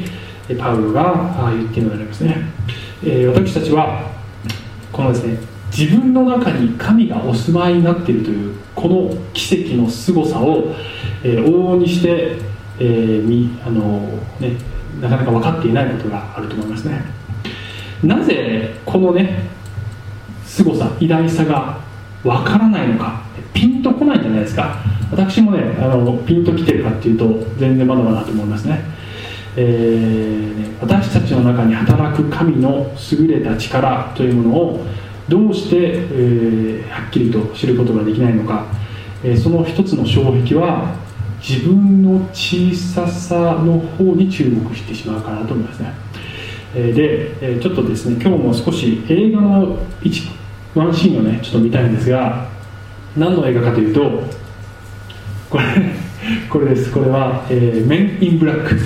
[0.58, 2.36] パウロが言っているのでありますね、
[3.02, 4.10] えー、私たちは
[4.92, 5.38] このですね
[5.76, 10.72] 自分の中に神がお住まいになっているというこの奇跡の凄さを、
[11.24, 12.36] えー、往々にして、
[12.78, 14.00] えーみあの
[14.38, 14.56] ね、
[15.00, 17.02] なかなか分かっていないことがあると思いますね。
[18.04, 19.48] なぜこのね
[20.54, 21.80] 凄さ偉大さが
[22.22, 24.76] 分からないのかピンとこないんじゃないですか。
[25.10, 27.26] 私もねあのピンときてるかっていうと
[27.58, 28.80] 全然まだまだと思いますね。
[29.56, 34.86] えー、私たちの中に働く神の優れた力というものを
[35.28, 38.66] どうして、えー、はっきりと知ることができないのか、
[39.22, 40.96] えー、その一つの障壁は
[41.40, 45.92] 自分の小ささの方に注目してしまうかなと思いますね、
[46.74, 50.43] えで、えちょっとですね今日も少し映画の1
[50.74, 52.48] ワンシーンをねちょっと見たいんですが
[53.16, 54.00] 何の映画かというと
[55.50, 55.64] これ
[56.48, 56.90] これです。
[56.90, 58.76] これは、えー、メン・イン・ブラック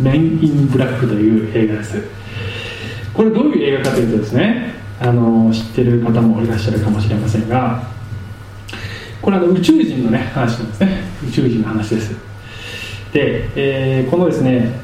[0.00, 2.00] メン・イン・ブラックという映画です。
[3.12, 7.82] これどういう映画かというとですねあの知ってる方もいらっしゃるかもしれませんが
[9.20, 11.00] これは宇宙人のね話なんですね。
[11.28, 12.12] 宇宙人の話です。
[13.12, 14.80] で、えー、このですね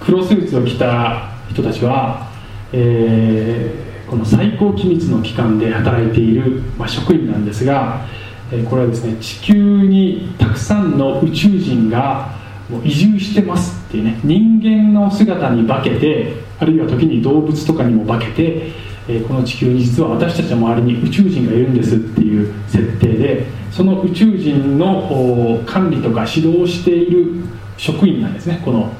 [0.00, 2.28] 黒スーツを着た人たちは、
[2.72, 8.06] えー、この最高機密の機関で働いている、まあ、職員なんですが、
[8.52, 12.34] え、これはですね地球にたくさんの宇宙人が
[12.70, 18.70] もう移住してますっていうね人間の姿に化けてあるいは時に動物とかにも化けて、
[19.08, 27.44] え、この地球に実は私たちの周りに宇宙人がいるんですっていう設定でその宇宙人の管理とか指導をしている
[27.76, 28.62] 職員なんですね。
[28.64, 28.92] この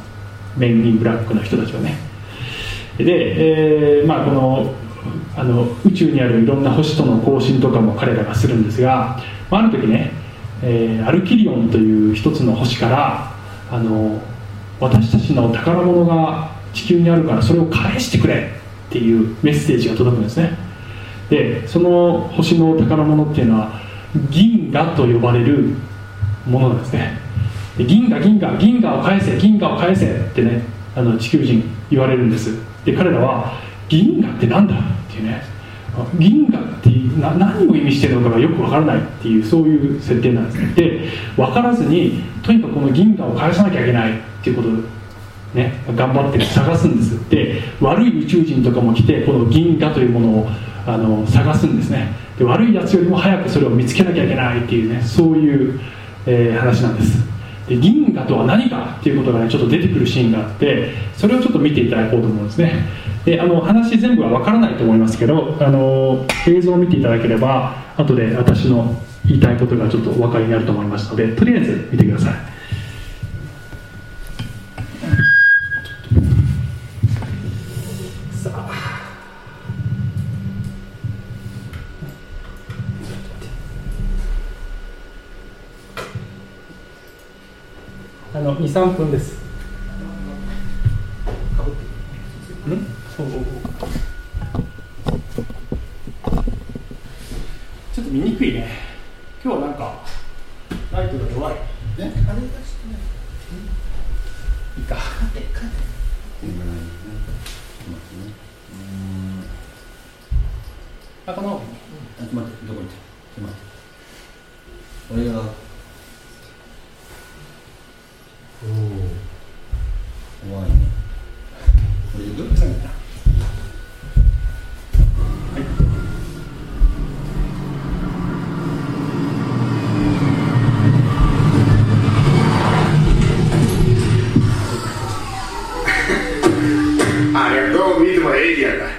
[0.56, 1.96] メン・イン・ブラックの人たちはね。
[2.98, 4.74] で、えー、まあこの
[5.36, 10.12] あの宇宙にあるいろんな星との交信とかも彼らがするんですが、まあ、ある時ね、
[10.62, 13.32] えー、アルキリオンという一つの星から
[13.70, 14.20] あの
[14.80, 18.50] 私たちの宝物が地球にあるからそれを返してくれ
[18.88, 20.56] っていうメッセージが届くんですね。
[21.30, 23.80] でその星の宝物っていうのは
[24.30, 25.74] 銀河と呼ばれる
[26.46, 27.18] ものなんですね。
[27.76, 30.62] で銀河銀河銀河を返せ銀河を返せってね
[30.94, 32.54] あの地球人言われるんです。
[32.84, 33.52] で彼らは
[33.88, 34.78] 銀河ってなんだっ
[35.10, 35.56] ていうね。
[36.18, 40.58] 銀河ってな何を意味してるのかがよくわからないっていうそういう設定なんです。
[40.58, 44.68] ねで分からずにとにかくこの銀河を返さなきゃいけないっていうこと
[45.54, 47.30] ね頑張って探すんです。
[47.30, 50.48] で悪い宇宙人とかも来てこの銀河というものを
[50.86, 52.12] あの探すんですね。
[52.38, 55.80] で悪いやつよりも早くそれを見つけなきゃいけないっていうねそういう、
[56.26, 57.35] えー、話なんです。
[57.68, 62.84] で銀河とは何かっていうことがねちょっと出てくるシーンがあってそれをちょっと見ていただこうと思うんですね。
[63.24, 68.94] であの話全部は分からないと思いますけどあの映像を見ていただければ後で私の
[69.26, 72.55] 言いたいことがちょっとお分かりになると思いますのでとりあえず見てください。
[88.36, 89.45] あの23分です。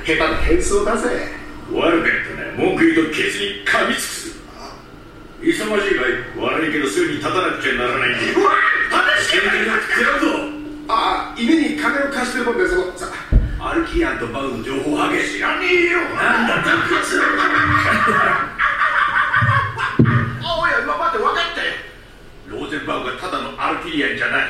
[0.08, 1.36] 下手な変装だぜ。
[1.70, 4.39] ワルベットね文句言うとケツに噛みつくす。
[5.43, 5.84] 忙しいかい？
[6.39, 8.32] 悪いけどすぐに立たなくちゃならないんで。
[8.39, 8.51] うわ
[8.89, 9.76] 話してないぞ。
[10.88, 13.12] ああ犬に金を貸してるもんでそのさ
[13.60, 15.99] アルキアンとバウの情報をあげ知らねえよ。
[16.16, 17.43] なんだダックスおい待
[20.88, 21.76] って分かったよ。
[22.47, 24.47] ローゼンバウがただのアルキリアンじゃない。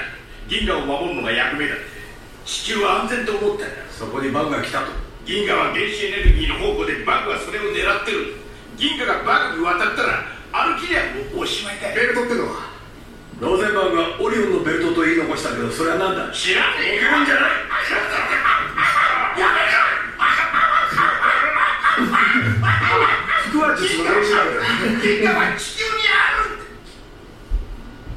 [0.48, 1.74] 銀河を守るのが役目だ
[2.46, 3.76] 地球は安全と思ったんだ。
[3.90, 8.40] そこにバウが来たと銀河は原子エネルギーの方向でバグはそれを狙ってる。
[8.80, 10.24] 銀河がバグに渡ったら
[10.56, 11.04] 歩きりゃ
[11.36, 12.72] もおしまいだベルトってのは？
[13.44, 16.32] ローゼンバーグはオリオンのベルトと言い残したけどそれは何だ？
[16.32, 17.20] 知らねえよ。
[17.20, 17.60] んじゃない？
[19.36, 19.84] やめろ。
[23.52, 26.56] 銀河は地球にある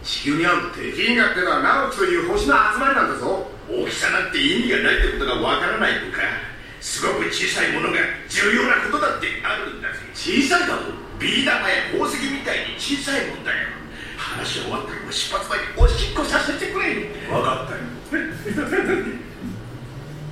[0.04, 6.22] 地球にあるって銀河ってのはナウクという星の集まりなんだぞ大きさなんて意味がないってことがわからないのか
[6.80, 9.98] すごく小さいものが重要なことだってあるんだぜ。
[10.14, 13.68] 小さいだとビー玉や宝石みたいに小さいもんだよ。
[14.16, 16.94] 話終わったら出発前におしっこさせてくれ
[17.28, 17.80] 分かったよ。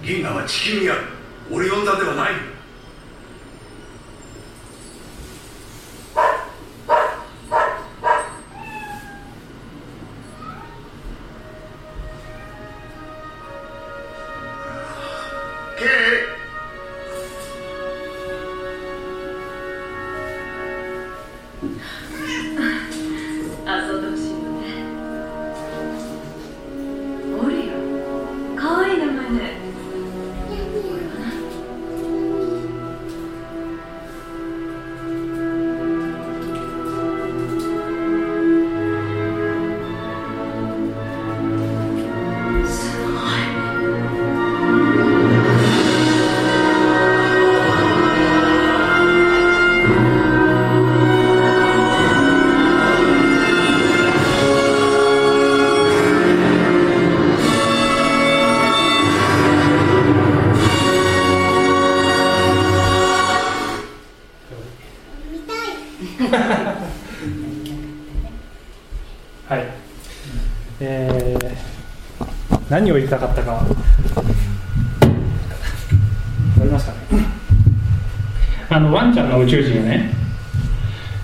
[0.03, 1.01] 銀河は地球にある。
[1.51, 2.33] 俺呼んだではない
[72.89, 73.53] 何を言いたかったか。
[73.53, 73.67] わか
[76.65, 76.99] りますかね。
[78.71, 80.11] あのワンちゃんの宇宙人がね、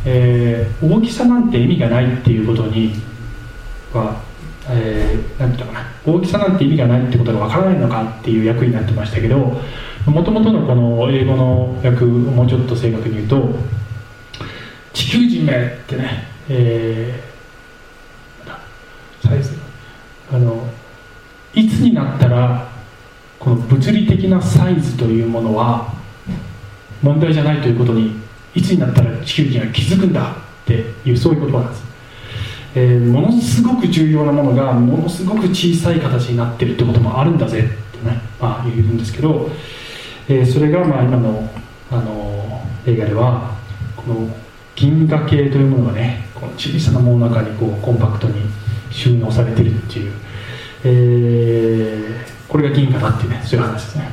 [0.05, 2.93] えー大きさなんて意味がないっていうことに
[3.95, 4.21] は、
[4.69, 5.87] えーなんて言ったかな。
[6.05, 13.49] 大きさなんて意味がないってことがわからないのかっていう訳になってましたけどもともとのこの英語の訳をもうちょっと正確に言うと
[14.93, 18.61] 地球人めってね、えーなんだ
[19.27, 19.55] サイズ
[20.31, 20.69] あの
[21.55, 22.69] いつになったら
[23.39, 25.93] この物理的なサイズというものは
[27.03, 28.17] 問題じゃないということに
[28.55, 30.35] いつになったら地球人は気づくんだっ
[30.67, 31.85] ていうそういう言葉なんです、
[32.77, 37.63] えーものすごく重要なものがものすごく小さい形になってるってこともあるんだぜっ
[38.01, 39.51] てね、まあ、言うんですけど、
[40.29, 41.49] えーそれがまあ今の
[41.91, 43.57] あの映画では
[43.97, 44.29] この
[44.75, 48.41] 銀河系というものがねこの小さなものの中にこうコンパクトに
[48.91, 50.13] 収納されてるっていう、
[50.85, 54.11] えーこれが銀河だっていうねそういう話ですね。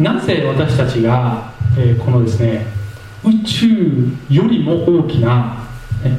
[0.00, 2.66] なぜ私たちが、えーこのですね
[3.22, 5.64] 宇宙よりも大きな、
[6.02, 6.18] ね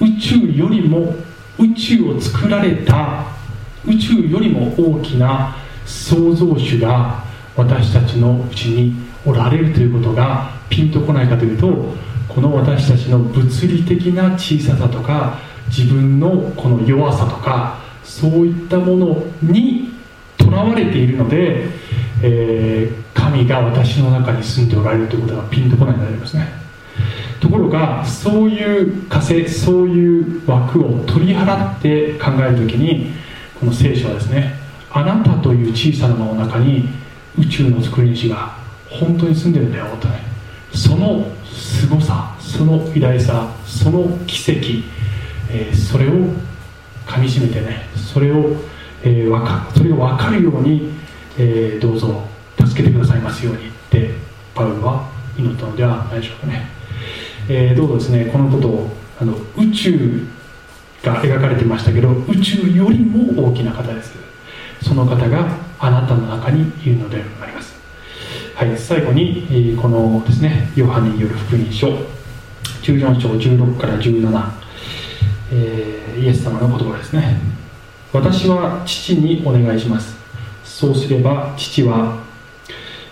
[0.00, 1.14] 宇宙よりも
[1.58, 3.24] 宇宙を作られた
[3.86, 5.56] 宇宙よりも大きな
[5.86, 7.24] 創造主が
[7.56, 8.94] 私たちのうちに
[9.24, 11.94] おられるということがピンとこないかというと
[12.28, 15.38] この私たちの物理的な小ささとか
[15.68, 19.90] 自分のこの弱さとかそういったものに
[20.36, 21.68] とらわれているので、
[22.22, 26.48] えー神が私の中に住んでおられるということがピンとこないのでありますね。
[27.40, 33.12] ところがそういう火星そういう枠を取り払って考えるときに
[33.58, 34.54] この聖書はですね
[34.90, 36.88] あなたという小さなものの中に
[37.38, 38.56] 宇宙の作り主が
[38.88, 40.20] 本当に住んでるんだよとね
[40.72, 44.84] その凄さその偉大さその奇跡、
[45.54, 46.12] えーそれを
[47.06, 48.56] かみしめてねそれを、
[49.04, 50.90] えーわかそれが分かるように、
[51.38, 52.22] えーどうぞ
[52.58, 54.10] 助けてくださいますようにって
[54.54, 56.66] パウロは祈ったのではないでしょうかね、
[57.48, 58.90] えーどうぞですねこのことを
[59.20, 60.26] あの宇宙
[61.02, 64.14] が描かれてましたけど宇宙よりも大きな方です。
[64.82, 67.74] その方があなたの中にいるのであります。
[68.54, 71.88] はい、最後に、えーこのですねヨハネによる福音書。
[72.84, 74.63] 14章16から17、
[75.52, 77.38] えーイエス様の言葉ですね。
[78.12, 80.16] 私は父にお願いします。
[80.64, 82.18] そうすれば父は、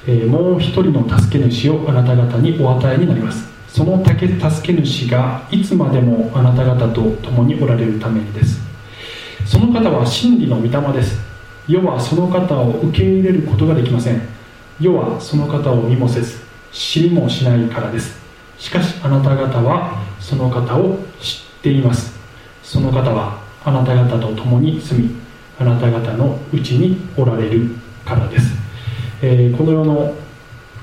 [0.07, 3.51] えーもう一人の助け主をあなた方にお与えになります。
[3.68, 8.61] その助け助け主がいつまでもあなた方と共におられるためにです。
[9.47, 11.18] その方は真理の御霊です。
[11.66, 14.20] 世はその方を受け入れることができません。
[14.80, 16.41] 世はその方を見もせず
[16.72, 18.20] 知りもしないからです。
[18.59, 22.11] しかしあなた方はその方を知っています。
[22.62, 25.10] その方はあなた方と共に住み
[25.58, 27.70] あなた方のうちにおられる
[28.04, 28.54] からです、
[29.22, 30.14] えーこの世の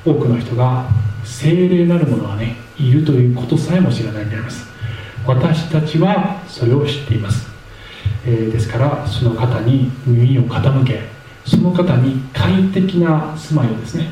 [0.05, 0.86] 多くの人が
[1.25, 4.65] 精霊なるものはねいるということさえも知らないんであります。
[5.27, 7.47] 私たちはそれを知っています。
[8.25, 11.01] えーですからその方に耳を傾け
[11.45, 14.11] その方に快適な住まいをですね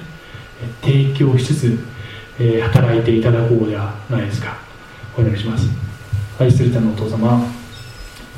[0.81, 1.79] 提供しつつ、
[2.39, 4.57] えー働いていただこうではないですか。
[5.17, 5.69] お祈りします。
[6.39, 7.41] 愛する天のお父様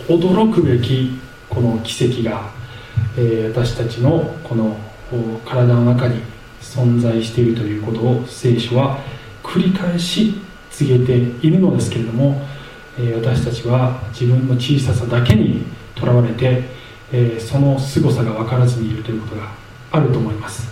[0.07, 1.19] 驚くべき
[1.49, 2.51] この奇跡が、
[3.17, 4.77] えー私たちのこの
[5.45, 6.21] 体の中に
[6.61, 8.99] 存在しているということを聖書は
[9.43, 10.35] 繰り返し
[10.69, 12.41] 告げているのですけれども、
[12.97, 15.63] えー私たちは自分の小ささだけに
[15.95, 16.63] とらわれて、
[17.11, 19.51] えーその凄さが分からずにいるということが
[19.91, 20.69] あると思います。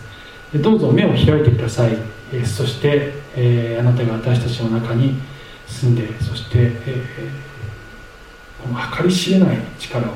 [0.54, 1.98] どうぞ目を開いてください、
[2.32, 5.16] えーそして、えあなたが私たちの中に
[5.68, 7.47] 住んでそして、えー
[8.98, 10.14] 計り知れない力を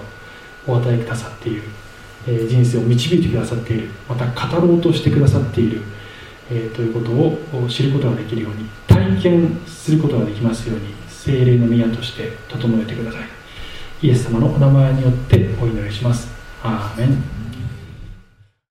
[0.68, 1.64] お与えくださっている、
[2.28, 5.82] えー人生を導いてくださっているまた語ろうとしてくださっている、
[6.50, 13.22] えーということを知ることができるように体験することができますように精霊の宮として整えてください。
[14.02, 16.28] イエス様のお名前によってお祈りします。
[16.64, 17.41] アーメン。